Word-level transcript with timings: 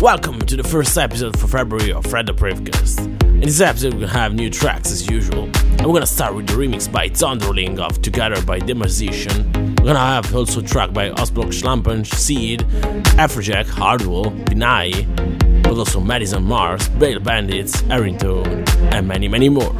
Welcome 0.00 0.38
to 0.46 0.56
the 0.56 0.64
first 0.64 0.96
episode 0.96 1.38
for 1.38 1.46
February 1.46 1.92
of 1.92 2.06
Fred 2.06 2.24
the 2.24 2.32
Privcast. 2.32 3.00
In 3.22 3.40
this 3.40 3.60
episode, 3.60 3.92
we're 3.92 4.00
gonna 4.00 4.12
have 4.12 4.32
new 4.32 4.48
tracks 4.48 4.90
as 4.90 5.06
usual. 5.06 5.44
And 5.44 5.84
we're 5.84 5.92
gonna 5.92 6.06
start 6.06 6.34
with 6.34 6.46
the 6.46 6.54
remix 6.54 6.90
by 6.90 7.10
Thunderling 7.10 7.78
of 7.78 8.00
Together 8.00 8.40
by 8.40 8.60
The 8.60 8.74
Musician. 8.74 9.52
We're 9.52 9.88
gonna 9.88 9.98
have 9.98 10.34
also 10.34 10.62
track 10.62 10.94
by 10.94 11.10
Ostblockschlampen, 11.10 12.06
Seed, 12.06 12.60
Afrojack, 13.18 13.66
Hardwell, 13.66 14.30
Binai, 14.46 15.04
but 15.62 15.76
also 15.76 16.00
Madison 16.00 16.44
Mars, 16.44 16.88
Bale 16.88 17.20
Bandits, 17.20 17.82
Arrington, 17.90 18.64
and 18.94 19.06
many, 19.06 19.28
many 19.28 19.50
more. 19.50 19.74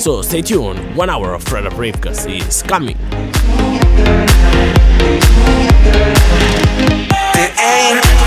So 0.00 0.20
stay 0.22 0.42
tuned, 0.42 0.96
one 0.96 1.10
hour 1.10 1.32
of 1.32 1.44
Fred 1.44 1.64
the 1.64 1.70
Privcast 1.70 2.28
is 2.28 2.60
coming. 2.64 2.96
Fire, 7.70 8.20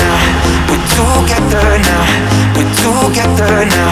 now. 0.00 0.18
We're 0.68 0.84
together 0.94 1.78
now. 1.86 2.04
We're 2.56 2.70
together 2.78 3.64
now. 3.66 3.90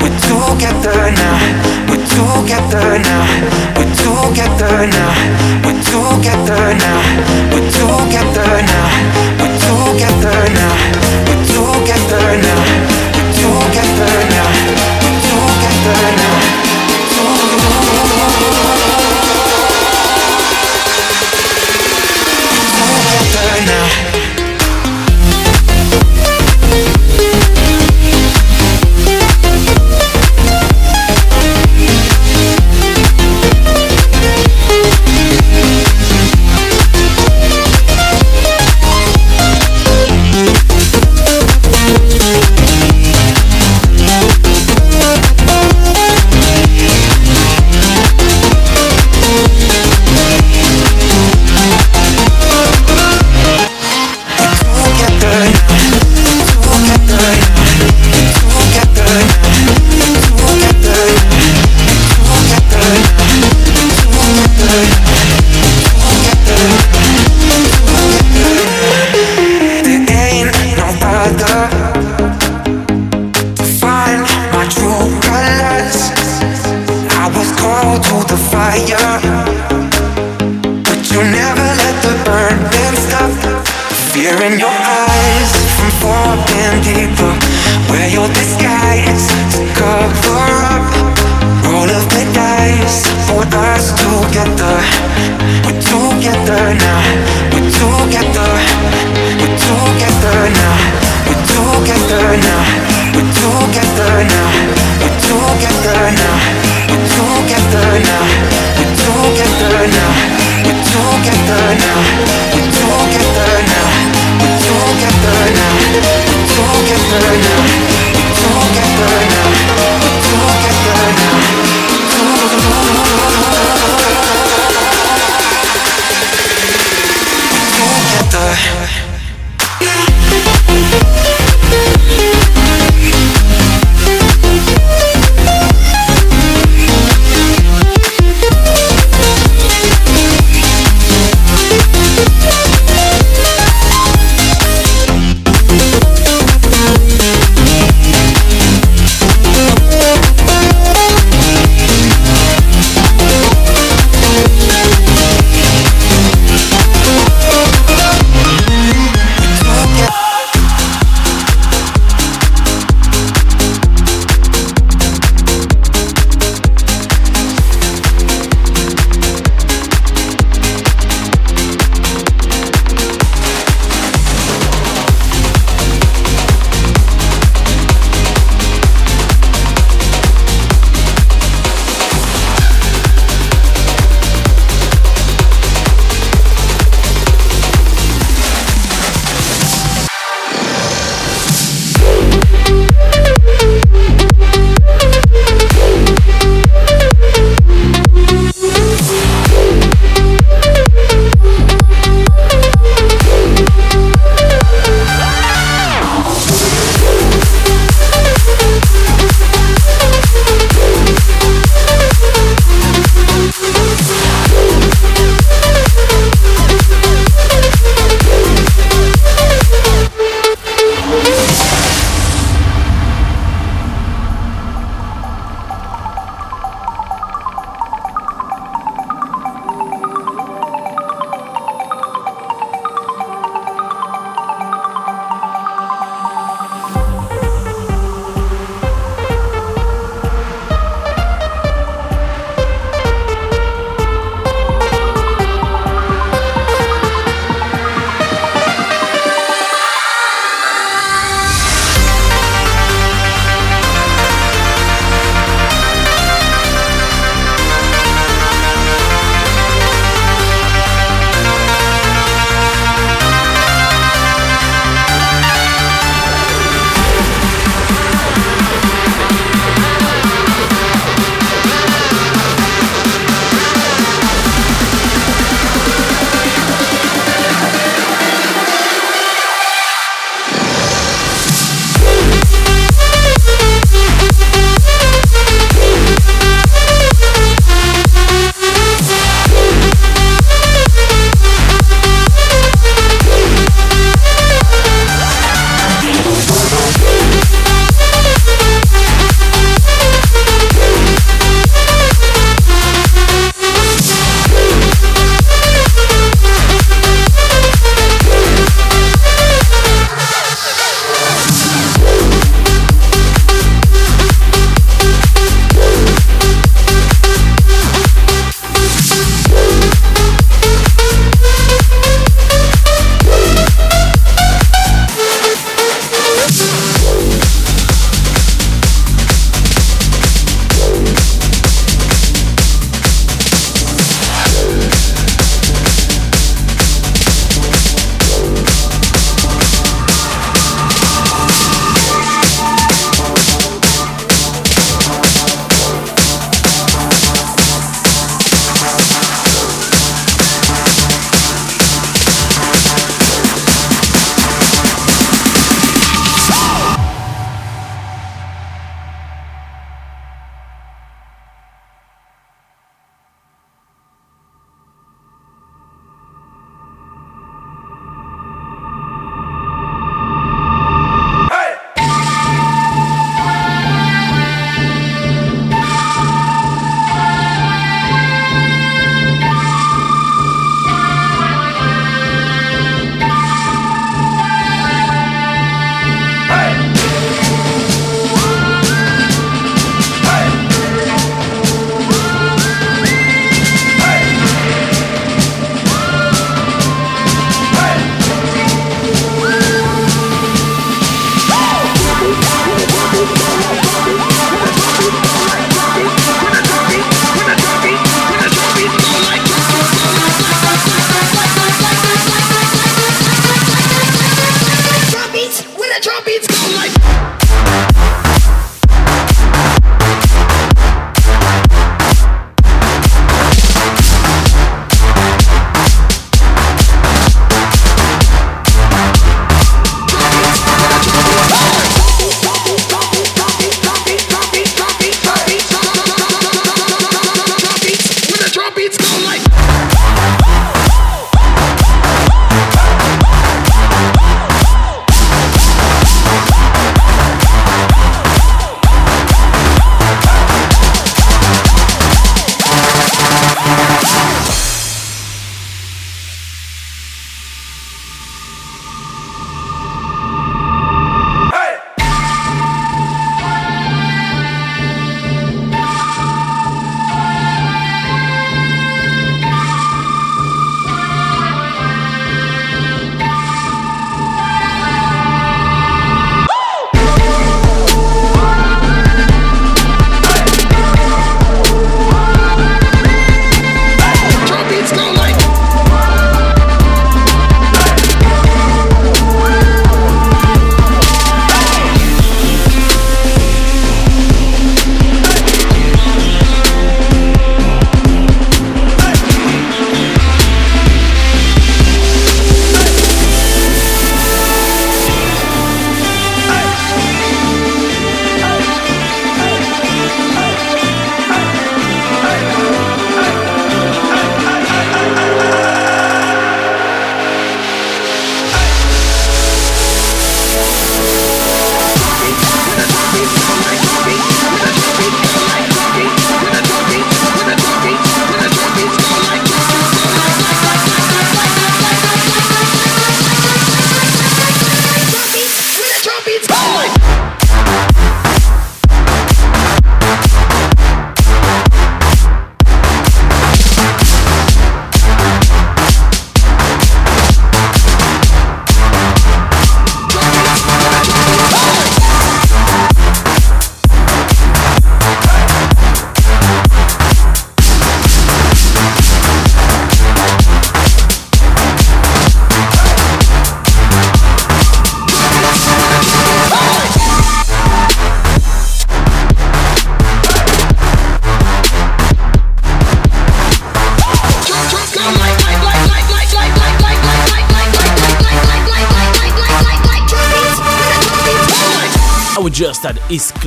We're 0.00 0.16
together 0.20 1.10
now. 1.12 1.36
We're 1.88 2.04
together 2.06 2.98
now. 2.98 3.24
We're 3.76 3.92
together 3.94 4.86
now. 4.86 5.12
We're 5.62 5.78
together 5.82 6.74
now. 6.74 7.00
We're 7.52 7.68
together 7.70 8.54
now. 8.68 8.86
We're 9.38 9.58
together 9.62 10.40
now. 10.56 10.74
We're 11.26 11.44
together 11.46 12.28
now. 12.46 12.62
We're 13.14 13.32
together 13.36 14.16
now. 14.34 14.48
We're 15.02 15.20
together 15.28 16.16
now. 16.16 16.31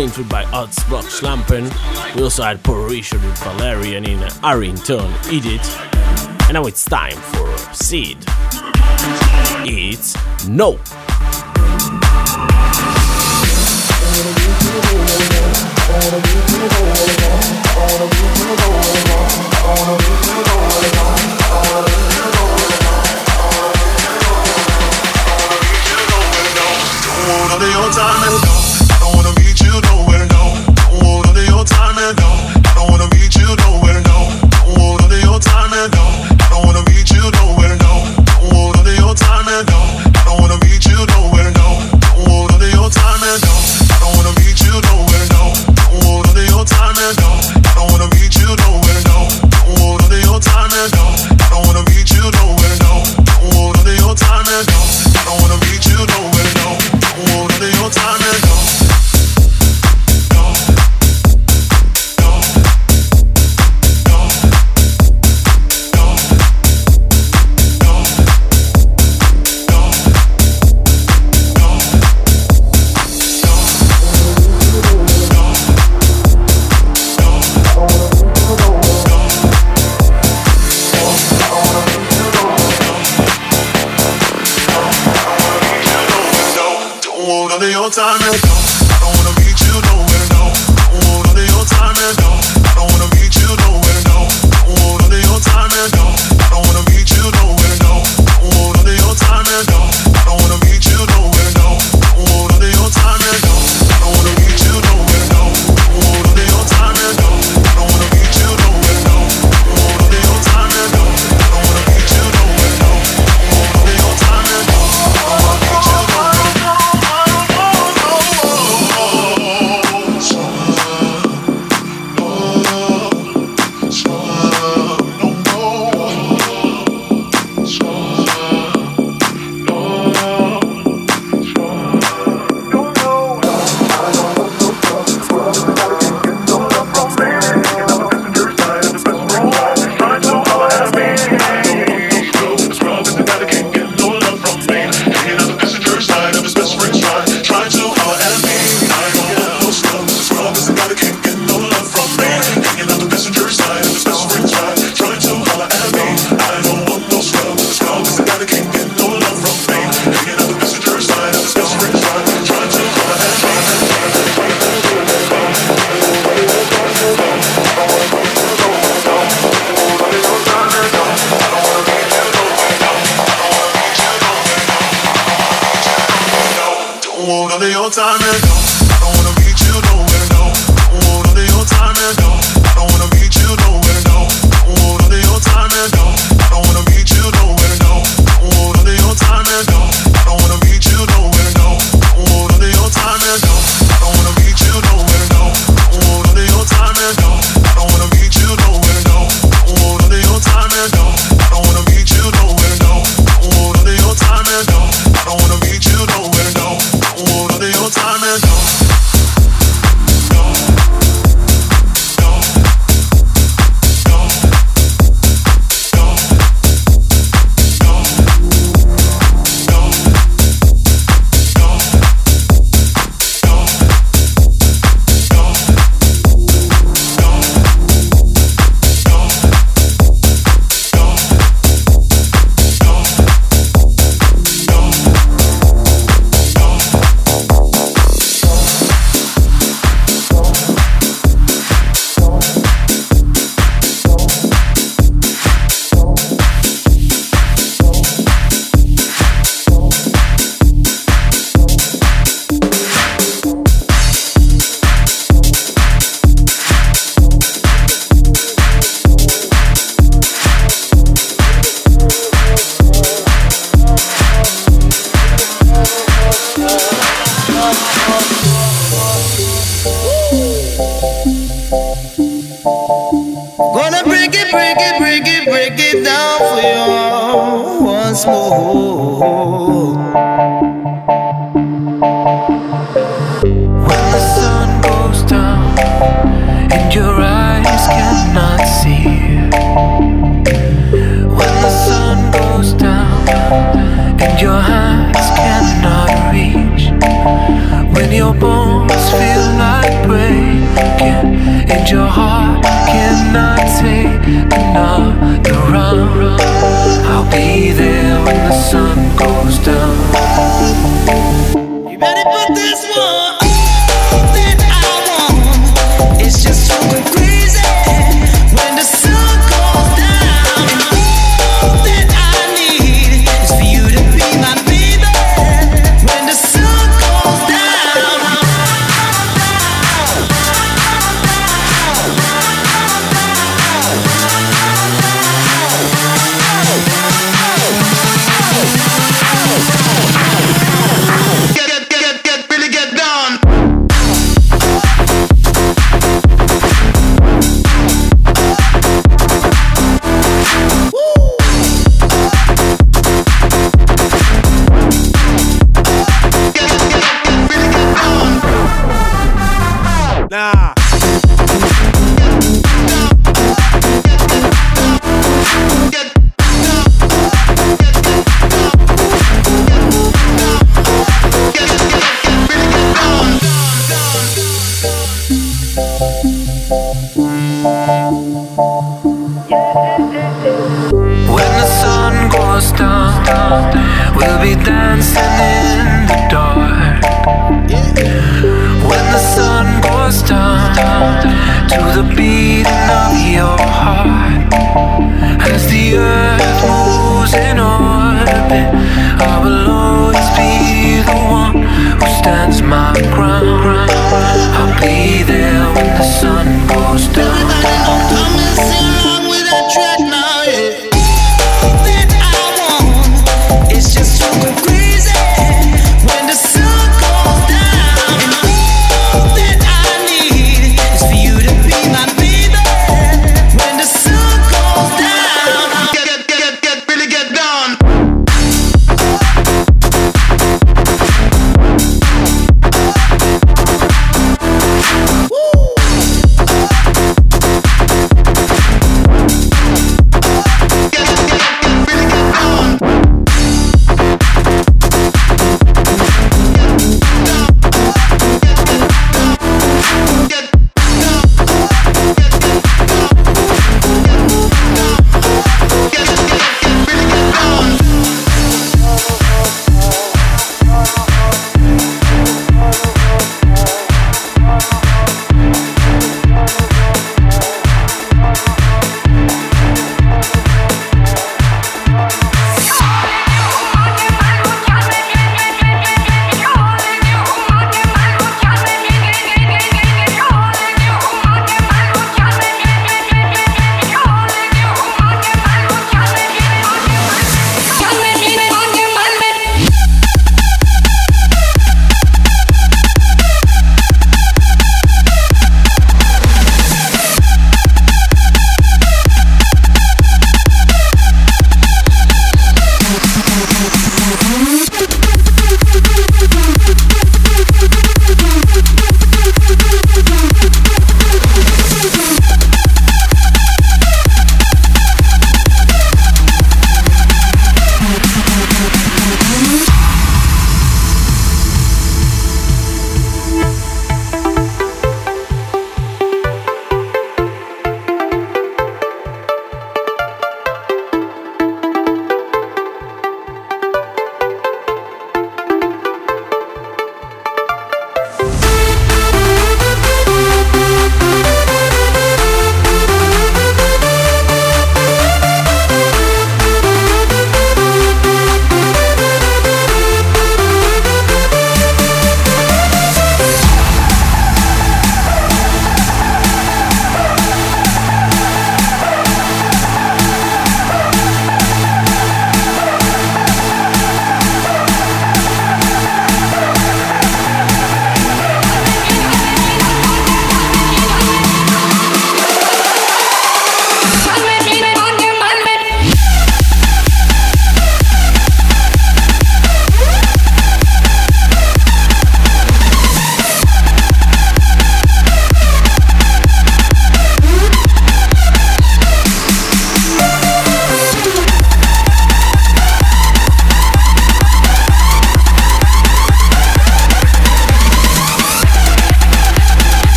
Clint 0.00 0.16
Wood 0.16 0.28
by 0.30 0.44
Ostblockschlampen. 0.44 2.14
We 2.16 2.22
also 2.22 2.42
had 2.42 2.62
Porisha 2.62 3.22
with 3.22 3.36
Valerian 3.42 4.06
in 4.06 4.26
Arrington 4.42 5.12
Edit. 5.26 5.60
And 6.44 6.54
now 6.54 6.64
it's 6.64 6.86
time 6.86 7.18
for 7.18 7.54
Seed. 7.74 8.16
It's 9.66 10.16
No. 10.48 10.78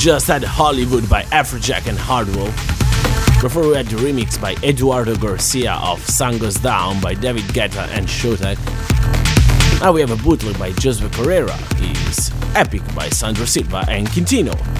Just 0.00 0.28
had 0.28 0.42
Hollywood 0.42 1.06
by 1.10 1.24
Afrojack 1.24 1.86
and 1.86 1.98
Hardwell. 1.98 2.46
Before 3.42 3.68
we 3.68 3.76
had 3.76 3.86
the 3.86 3.96
remix 3.96 4.40
by 4.40 4.54
Eduardo 4.66 5.14
Garcia 5.14 5.74
of 5.74 6.00
Sun 6.06 6.38
Goes 6.38 6.54
Down 6.54 7.02
by 7.02 7.12
David 7.12 7.44
Guetta 7.52 7.86
and 7.88 8.06
Showtek. 8.06 8.56
Now 9.82 9.92
we 9.92 10.00
have 10.00 10.10
a 10.10 10.16
bootleg 10.16 10.58
by 10.58 10.72
Joseph 10.72 11.12
Carrera. 11.12 11.54
He's 11.76 12.30
Epic 12.54 12.80
by 12.94 13.10
Sandro 13.10 13.44
Silva 13.44 13.84
and 13.90 14.08
Quintino. 14.08 14.79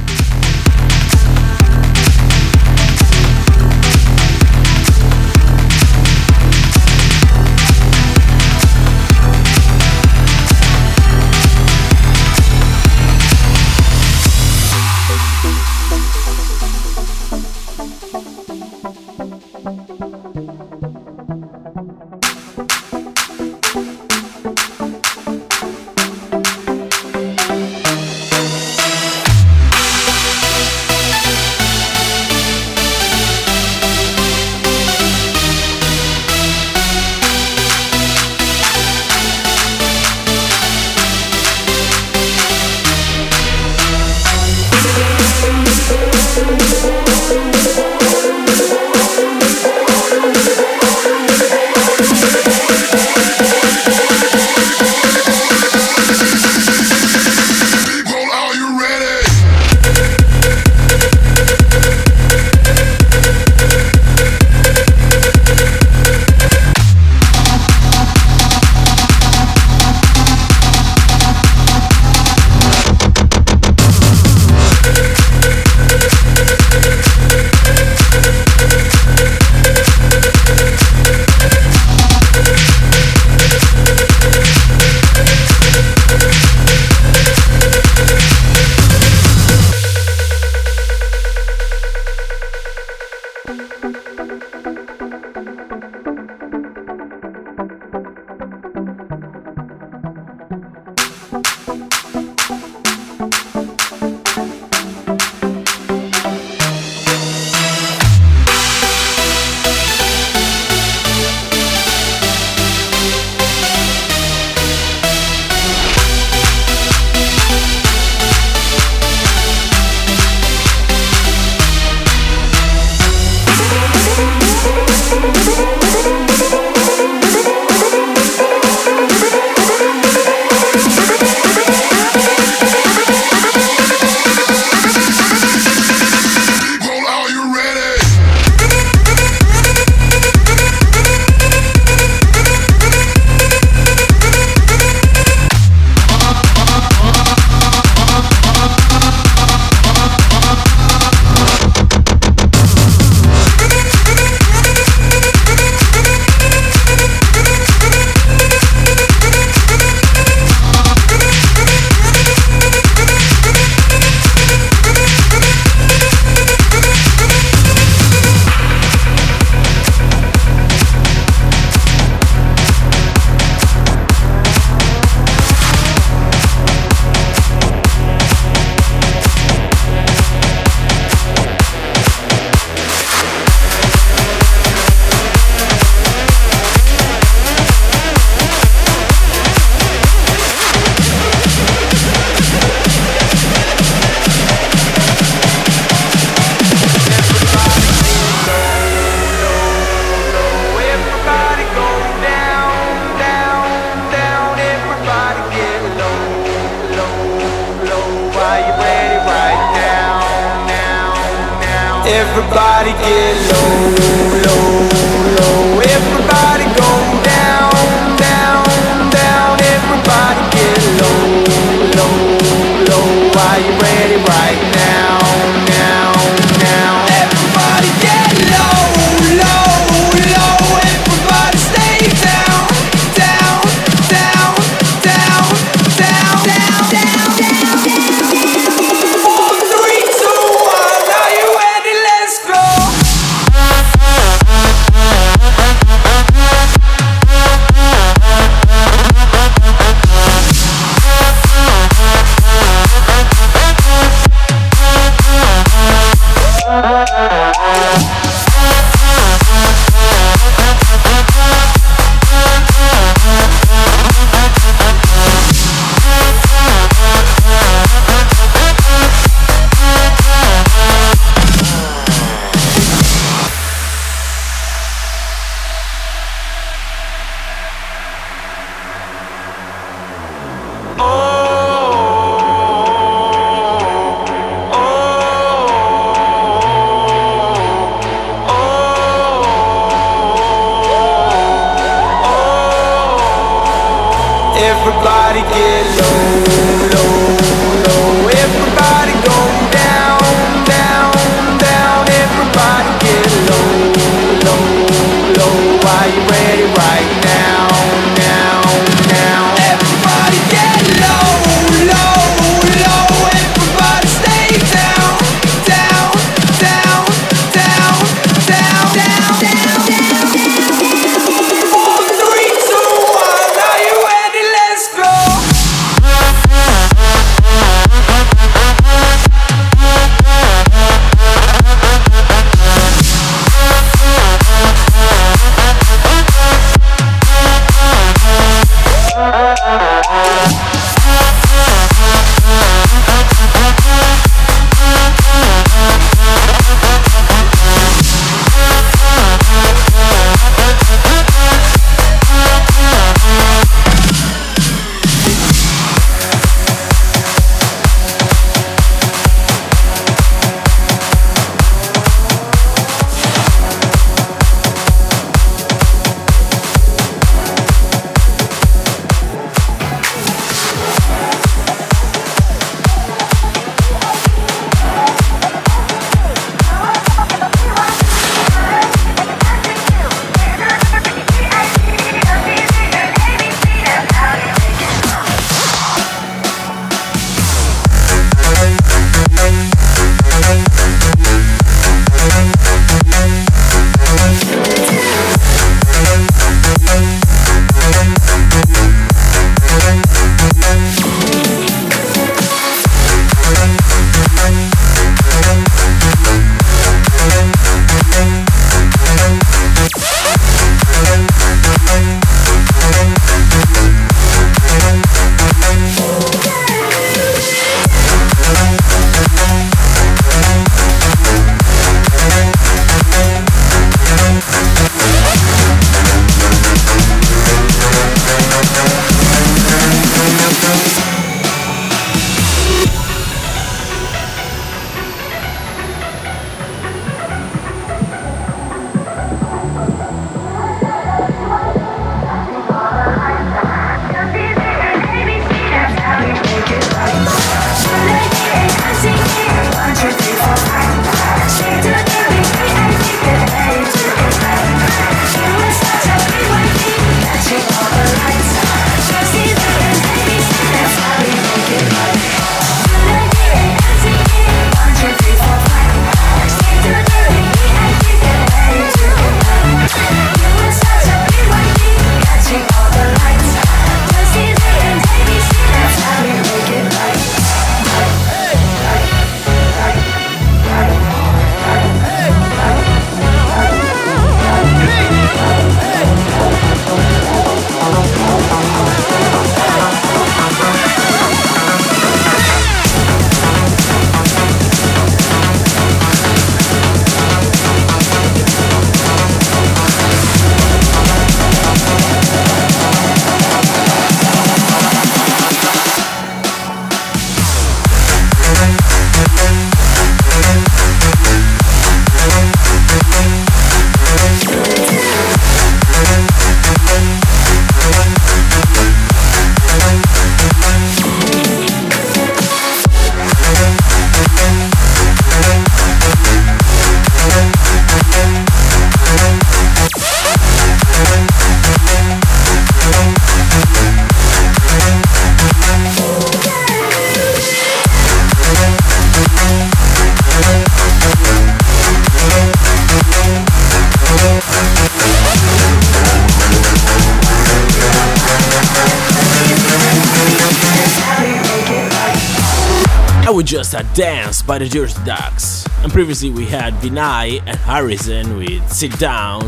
we 553.41 553.45
just 553.45 553.73
had 553.73 553.91
Dance 553.95 554.43
by 554.43 554.59
the 554.59 554.67
Jersey 554.67 555.03
Ducks, 555.07 555.67
and 555.83 555.91
previously 555.91 556.31
we 556.31 556.45
had 556.45 556.75
Vinai 556.75 557.43
and 557.47 557.57
Harrison 557.57 558.37
with 558.37 558.71
Sit 558.71 558.99
Down. 558.99 559.41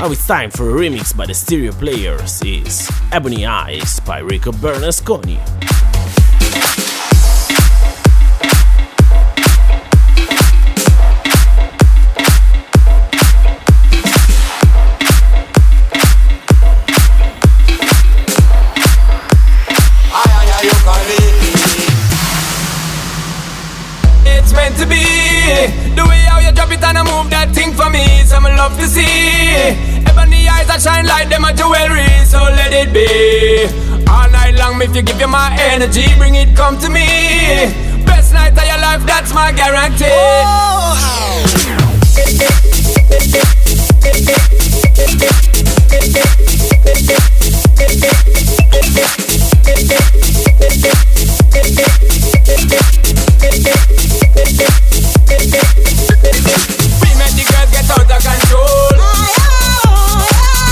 Now 0.00 0.10
it's 0.10 0.26
time 0.26 0.50
for 0.50 0.70
a 0.70 0.72
remix 0.72 1.16
by 1.16 1.26
the 1.26 1.34
Stereo 1.34 1.70
Players, 1.70 2.42
is 2.42 2.90
Ebony 3.12 3.46
Eyes 3.46 4.00
by 4.00 4.18
Rico 4.18 4.50
Bernasconi. 4.50 5.75
love 28.68 28.78
to 28.78 28.86
see. 28.86 29.06
Ebony 30.10 30.48
eyes 30.48 30.66
that 30.66 30.80
shine 30.82 31.06
like 31.06 31.28
them 31.28 31.44
a 31.44 31.52
jewelry, 31.54 32.08
so 32.26 32.38
let 32.58 32.72
it 32.72 32.90
be. 32.92 33.06
All 34.10 34.28
night 34.30 34.54
long, 34.58 34.82
if 34.82 34.94
you 34.94 35.02
give 35.02 35.20
you 35.20 35.28
my 35.28 35.54
energy, 35.70 36.06
bring 36.18 36.34
it 36.34 36.56
come 36.56 36.76
to 36.78 36.88
me. 36.88 37.06
Best 38.04 38.32
night 38.32 38.58
of 38.58 38.66
your 38.66 38.80
life, 38.80 39.06
that's 39.06 39.32
my 39.32 39.52
guarantee. 39.52 40.06
Oh 40.10 40.76
get 57.86 57.94
out 57.94 58.10
of 58.10 58.18
control. 58.18 58.90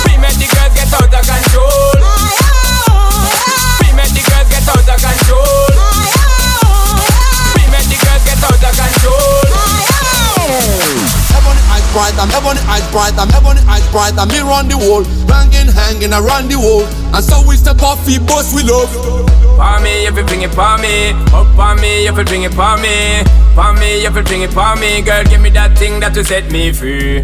We 0.06 0.18
make 0.18 0.34
the 0.34 0.48
girls 0.50 0.74
get 0.74 0.90
control. 0.90 1.94
We 3.82 3.88
make 3.94 4.10
the 4.10 4.22
girls 4.26 4.48
get 4.50 4.66
control. 4.66 5.70
We 7.54 7.62
make 7.70 7.86
the 7.86 7.98
girls 8.02 8.24
get 8.26 8.42
eyes 11.70 11.86
bright, 11.92 12.14
I'm 12.18 12.30
eyes 12.68 12.86
bright, 12.90 13.14
I'm 13.14 13.30
eyes 13.68 13.86
bright, 13.90 14.14
I'm 14.18 14.30
here 14.30 14.50
on 14.50 14.68
the 14.68 14.76
wall, 14.76 15.04
banging, 15.26 15.70
hanging 15.70 16.12
around 16.12 16.50
the 16.50 16.58
wall, 16.58 16.84
and 17.14 17.24
so 17.24 17.46
we 17.46 17.56
step 17.56 17.82
off, 17.82 18.06
we 18.06 18.18
boss 18.18 18.54
we 18.54 18.62
love. 18.62 19.43
Pa 19.56 19.80
me, 19.80 20.06
if 20.06 20.16
you 20.16 20.24
bring 20.24 20.42
it 20.42 20.50
pa 20.52 20.76
me. 20.76 21.10
Up 21.32 21.58
on 21.58 21.80
me, 21.80 22.06
if 22.06 22.16
you 22.16 22.24
bring 22.24 22.42
it 22.42 22.52
pa 22.52 22.76
me. 22.76 23.22
Pa 23.54 23.72
me, 23.72 24.04
if 24.04 24.14
you 24.14 24.22
bring 24.22 24.42
it 24.42 24.50
pa 24.50 24.74
me. 24.74 25.00
Girl, 25.02 25.24
give 25.24 25.40
me 25.40 25.50
that 25.50 25.78
thing 25.78 26.00
that 26.00 26.16
will 26.16 26.24
set 26.24 26.50
me 26.50 26.72
free. 26.72 27.22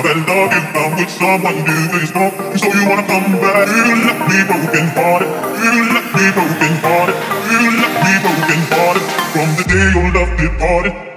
Now 0.00 0.14
that 0.14 0.16
love 0.32 0.52
is 0.56 0.64
found 0.72 0.96
with 0.96 1.10
someone 1.12 1.56
new 1.60 2.00
is 2.00 2.10
gone, 2.10 2.32
so 2.56 2.72
you 2.72 2.88
wanna 2.88 3.04
come 3.04 3.36
back. 3.36 3.68
You 3.68 4.00
left 4.00 4.32
me 4.32 4.40
broken 4.48 4.88
hearted. 4.96 5.28
You 5.60 5.92
left 5.92 6.16
me 6.16 6.24
broken 6.32 6.72
hearted. 6.80 7.16
You 7.52 7.60
left 7.76 8.00
me 8.00 8.14
broken 8.24 8.60
hearted 8.72 9.04
from 9.36 9.48
the 9.60 9.64
day 9.68 9.92
your 9.92 10.08
love 10.16 10.32
departed. 10.40 11.09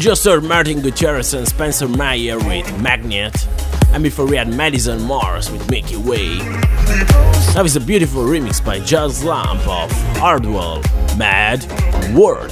Just 0.00 0.24
heard 0.24 0.42
Martin 0.42 0.80
Gutierrez 0.80 1.34
and 1.34 1.46
Spencer 1.46 1.86
Meyer 1.86 2.38
with 2.38 2.80
Magnet, 2.80 3.46
and 3.92 4.02
before 4.02 4.24
we 4.24 4.34
had 4.34 4.48
Madison 4.48 5.02
Mars 5.02 5.50
with 5.50 5.70
Milky 5.70 5.98
Way. 5.98 6.38
That 7.52 7.60
was 7.62 7.76
a 7.76 7.80
beautiful 7.80 8.22
remix 8.22 8.64
by 8.64 8.80
Jazz 8.80 9.22
Lamp 9.22 9.60
of 9.68 9.92
Hardwell, 10.16 10.80
Mad 11.18 11.66
World. 12.16 12.50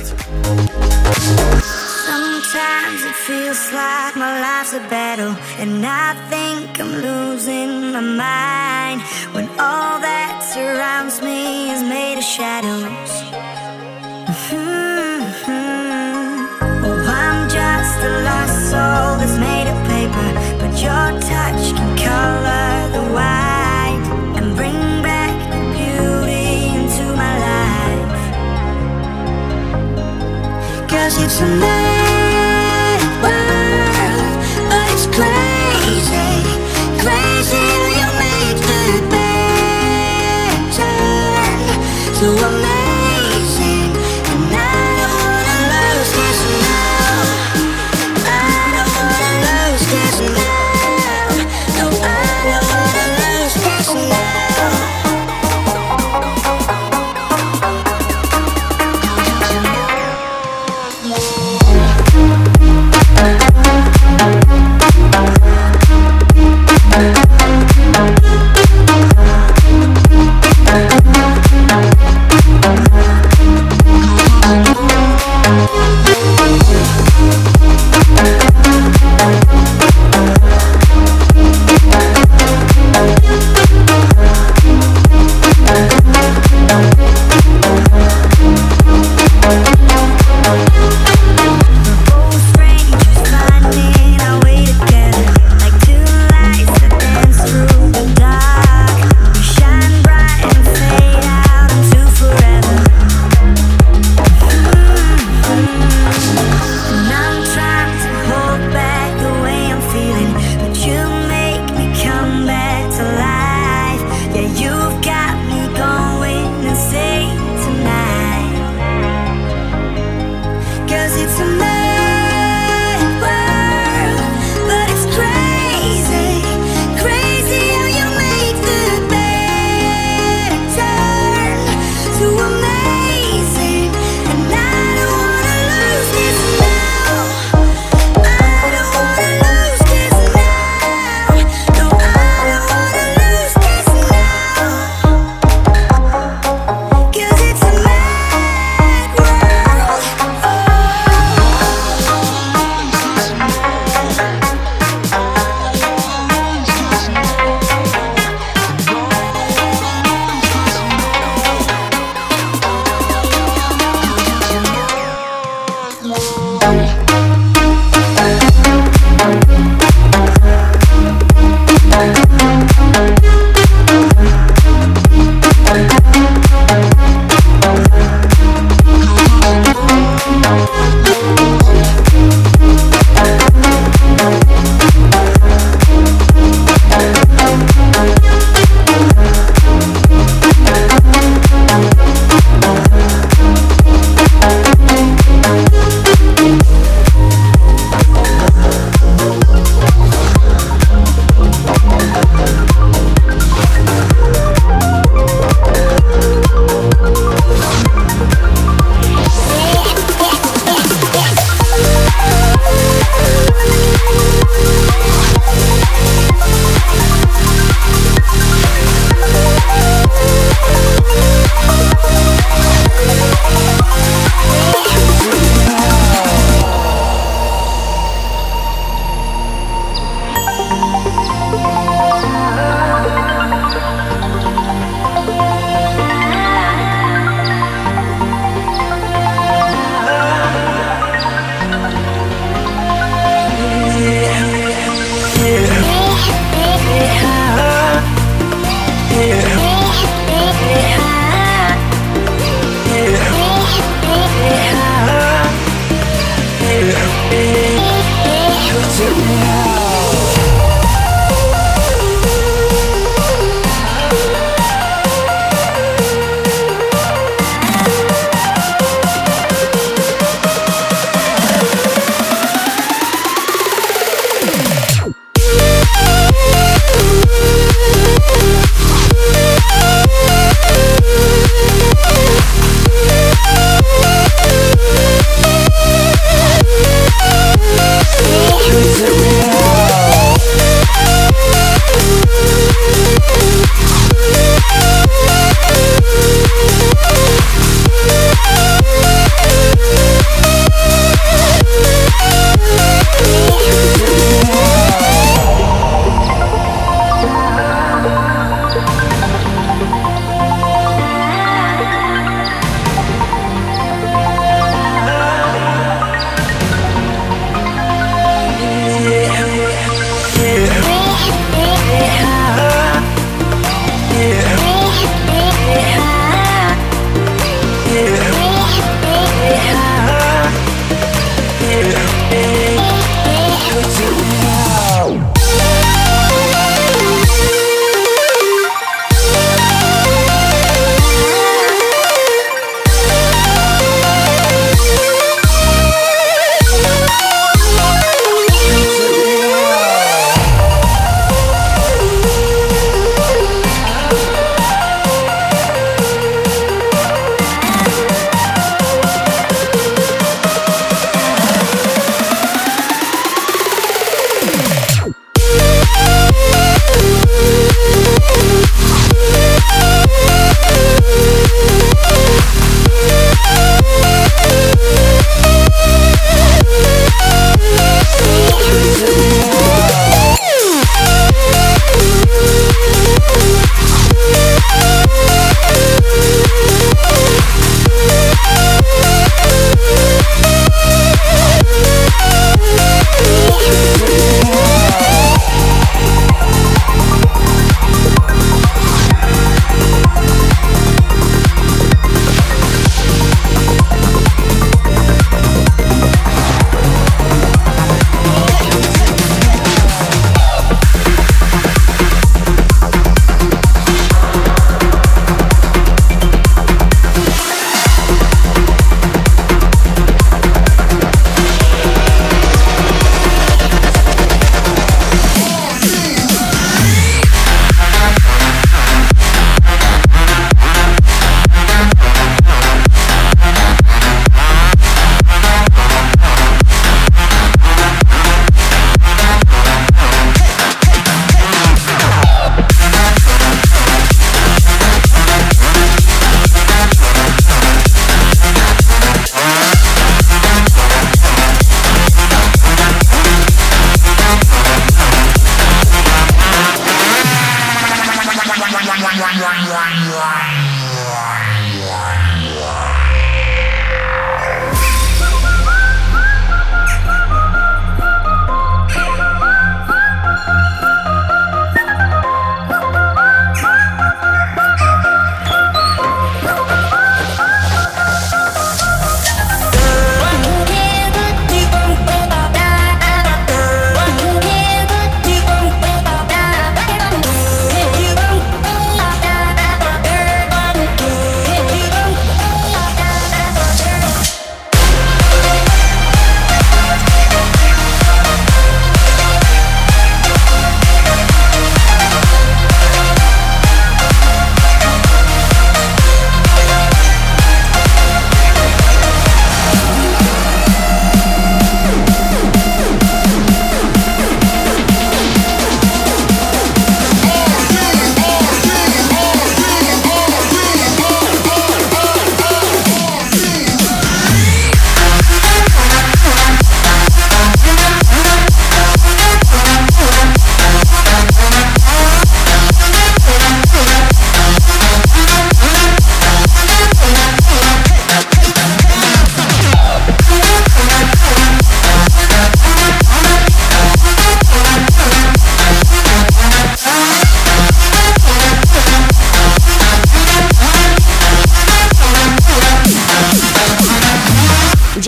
Sometimes 2.04 3.04
it 3.04 3.14
feels 3.14 3.72
like 3.72 4.14
my 4.14 4.40
life's 4.42 4.74
a 4.74 4.80
battle, 4.90 5.34
and 5.58 5.86
I 5.86 6.12
think 6.28 6.78
I'm 6.78 7.00
losing 7.00 7.92
my 7.92 8.00
mind 8.00 9.00
when 9.32 9.48
all 9.58 9.98
that 10.00 10.42
surrounds 10.52 11.22
me 11.22 11.70
is 11.70 11.82
made 11.82 12.18
of 12.18 12.24
shadows. 12.24 13.37
A 18.02 18.22
lost 18.22 18.70
soul 18.70 19.18
that's 19.20 19.38
made 19.38 19.66
of 19.66 19.78
paper, 19.86 20.28
but 20.60 20.72
your 20.80 21.20
touch 21.30 21.64
can 21.76 21.90
color 21.96 22.88
the 22.96 23.04
white 23.16 24.04
and 24.38 24.56
bring 24.56 25.02
back 25.02 25.34
the 25.52 25.60
beauty 25.76 26.48
into 26.76 27.04
my 27.22 27.34
life. 27.48 28.20
Cause 30.88 31.14
it's 31.22 31.40
a 31.40 31.87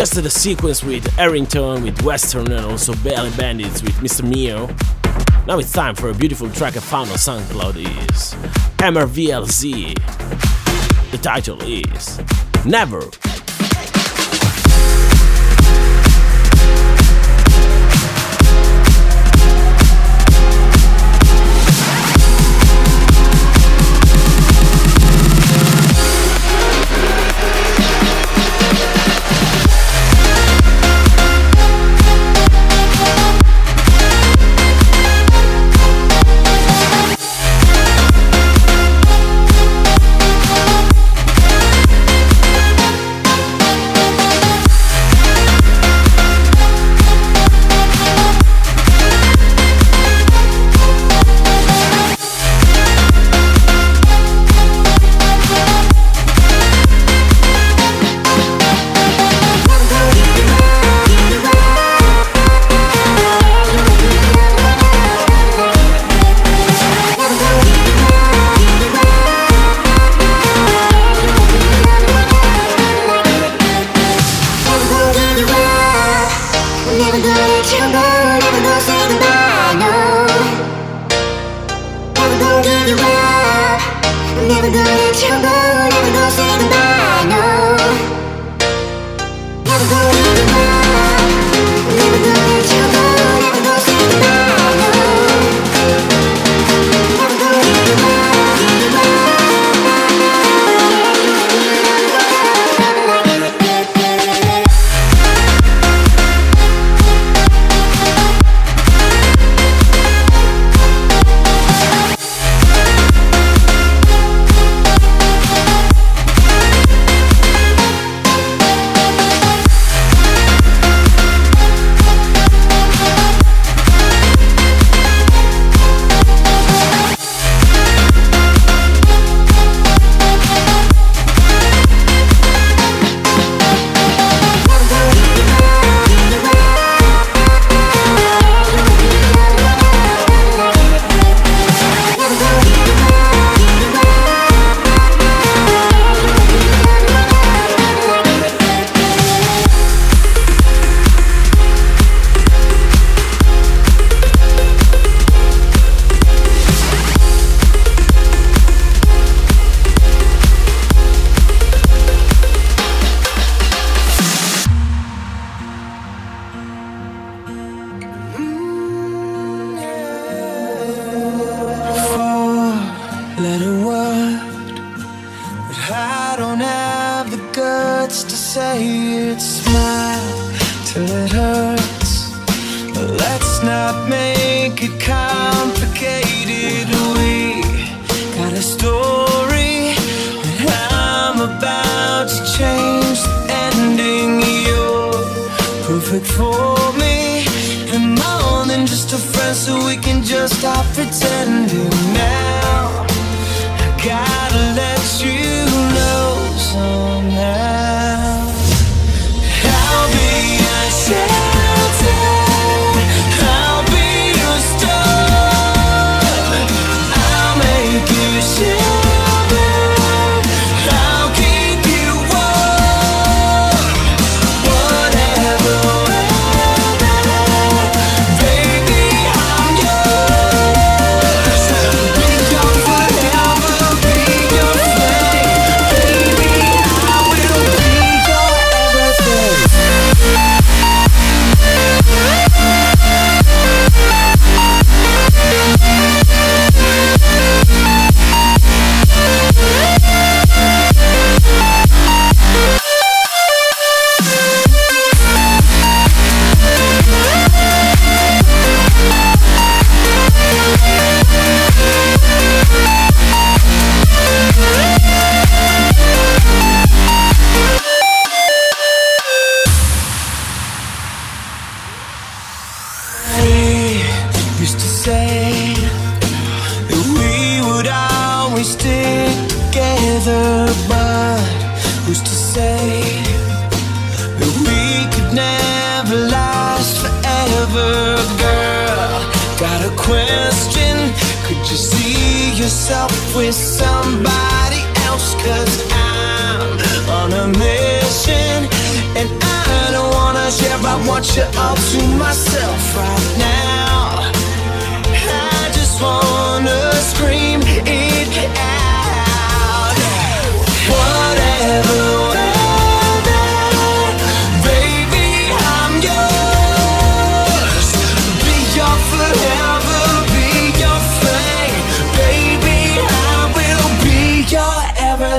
just 0.01 0.15
the 0.15 0.31
sequence 0.31 0.83
with 0.83 1.19
Errington, 1.19 1.83
with 1.83 2.01
Western, 2.01 2.51
and 2.51 2.65
also 2.65 2.95
Belly 3.05 3.31
Bandits 3.37 3.83
with 3.83 3.95
Mr. 3.97 4.27
Mio. 4.27 4.67
Now 5.47 5.59
it's 5.59 5.73
time 5.73 5.95
for 5.95 6.09
a 6.09 6.15
beautiful 6.15 6.49
track 6.49 6.75
I 6.75 6.81
found 6.81 7.11
on 7.11 7.17
SoundCloud 7.17 7.77
is 7.77 8.35
MRVLZ. 8.79 9.95
The 11.11 11.19
title 11.19 11.61
is 11.61 12.19
Never 12.65 13.03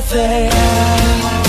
everything. 0.01 1.40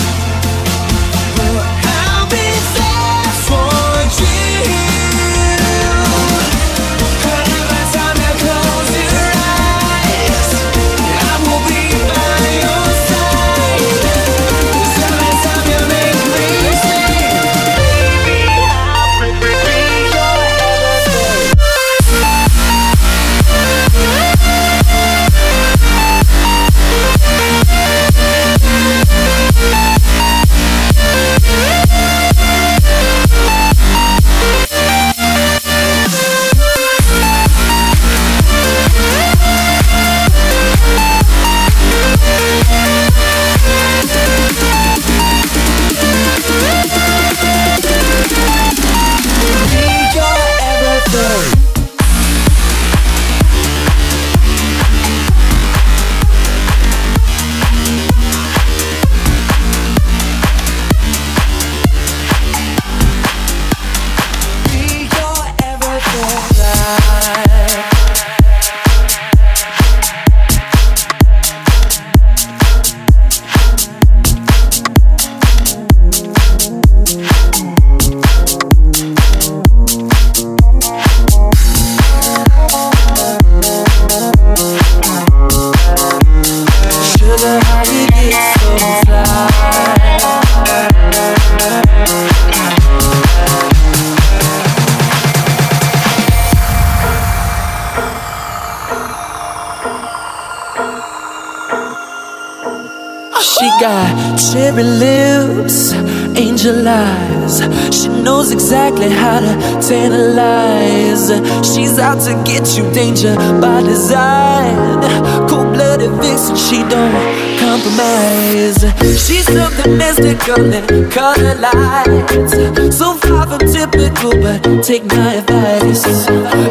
Tantalize. 109.80 111.28
She's 111.66 111.98
out 111.98 112.20
to 112.26 112.34
get 112.44 112.76
you, 112.76 112.84
danger 112.92 113.34
by 113.60 113.82
design. 113.82 115.00
Cold 115.48 115.74
blooded 115.74 116.12
vixen, 116.22 116.56
she 116.56 116.82
don't 116.88 117.52
compromise. 117.58 118.80
She's 119.24 119.46
something 119.46 119.96
mystical 119.96 120.62
and 120.72 121.10
color 121.12 121.54
lights. 121.56 122.52
So 122.96 123.14
far 123.14 123.46
from 123.46 123.60
typical, 123.72 124.32
but 124.42 124.82
take 124.84 125.04
my 125.06 125.34
advice. 125.40 126.04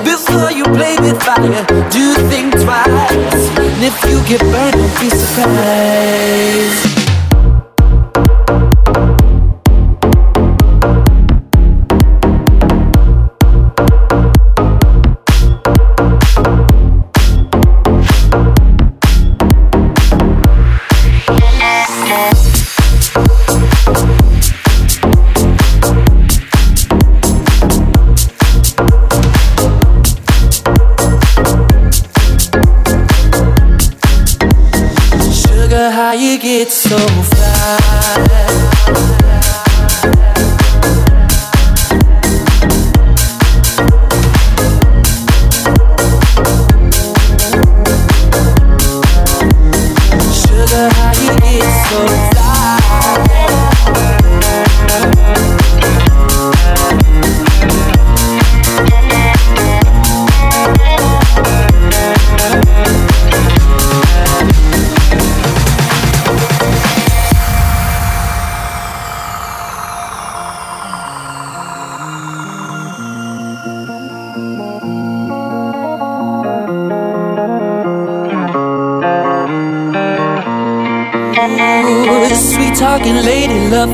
Before 0.03 0.51
you 0.51 0.65
play 0.65 0.95
with 0.99 1.21
fire, 1.23 1.65
do 1.89 2.13
think 2.29 2.53
twice. 2.53 3.43
And 3.57 3.83
if 3.83 3.95
you 4.09 4.17
get 4.27 4.41
burned, 4.51 4.75
don't 4.75 4.95
be 4.99 5.09
surprised. 5.09 6.90
So 36.91 37.30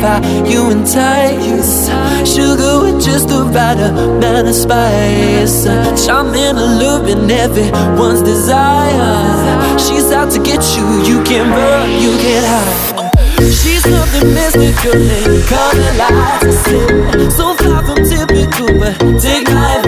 how 0.08 0.20
you 0.46 0.72
entice. 0.72 1.90
Sugar 2.24 2.74
with 2.84 3.04
just 3.04 3.28
the 3.28 3.44
right 3.56 3.80
amount 3.80 4.48
of 4.48 4.56
spice. 4.56 5.66
Charming, 6.06 6.56
alluring, 6.66 7.30
everyone's 7.30 8.22
desire. 8.22 9.78
She's 9.78 10.12
out 10.12 10.32
to 10.32 10.40
get 10.40 10.64
you, 10.76 10.88
you 11.10 11.24
can't 11.24 11.50
run, 11.50 11.90
you 12.04 12.12
can 12.24 12.44
hide. 12.52 13.08
She's 13.60 13.84
something 13.84 14.34
mystical 14.34 14.98
and 14.98 15.44
color 15.52 15.92
lights. 16.02 17.36
So 17.36 17.54
far 17.62 17.84
from 17.86 18.00
typical, 18.12 18.72
but 18.80 18.98
take 19.22 19.48
my 19.50 19.87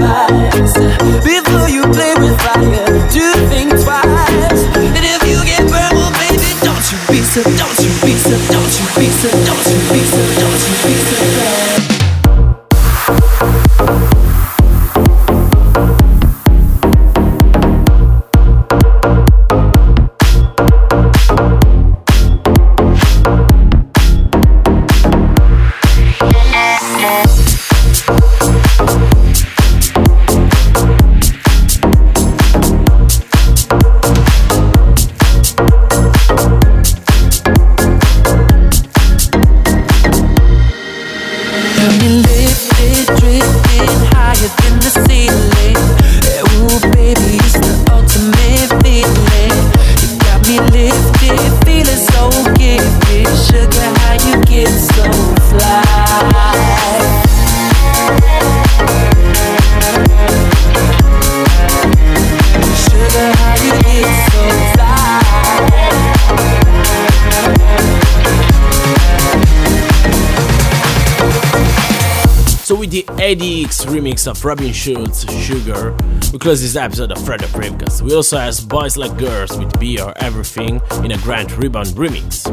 Of 74.28 74.44
Robin 74.44 74.74
Schulz, 74.74 75.24
Sugar, 75.32 75.96
we 76.34 76.40
close 76.40 76.62
this 76.62 76.76
episode 76.76 77.12
of 77.12 77.24
Fred 77.24 77.42
of 77.42 77.50
Rivkas. 77.52 78.02
We 78.02 78.14
also 78.14 78.38
have 78.38 78.68
Boys 78.68 78.98
Like 78.98 79.18
Girls 79.18 79.58
with 79.58 79.80
Be 79.80 79.88
Your 79.90 80.14
Everything 80.18 80.82
in 81.04 81.12
a 81.12 81.18
Grand 81.20 81.52
Rebound 81.54 81.90
remix. 81.90 82.46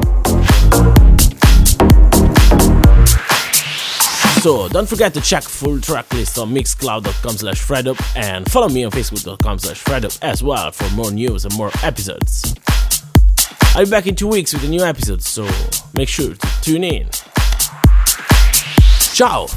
So 4.42 4.68
don't 4.68 4.88
forget 4.88 5.12
to 5.14 5.20
check 5.20 5.42
full 5.42 5.80
track 5.80 6.12
list 6.14 6.38
on 6.38 6.52
mixcloud.com 6.54 7.36
slash 7.36 7.60
fredup 7.62 8.00
and 8.16 8.48
follow 8.50 8.68
me 8.68 8.84
on 8.84 8.92
facebook.com 8.92 9.58
slash 9.58 9.82
fredup 9.82 10.18
as 10.22 10.42
well 10.42 10.70
for 10.70 10.88
more 10.94 11.10
news 11.10 11.44
and 11.44 11.56
more 11.56 11.70
episodes. 11.82 12.54
I'll 13.74 13.84
be 13.84 13.90
back 13.90 14.06
in 14.06 14.14
two 14.14 14.28
weeks 14.28 14.52
with 14.52 14.62
a 14.64 14.68
new 14.68 14.82
episode, 14.84 15.22
so 15.22 15.48
make 15.94 16.08
sure 16.08 16.34
to 16.34 16.60
tune 16.62 16.84
in. 16.84 17.08
Ciao! 19.14 19.48